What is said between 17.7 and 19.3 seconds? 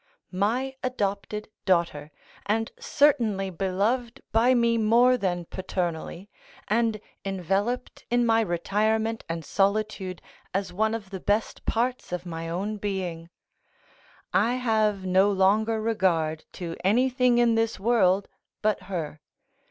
world but her.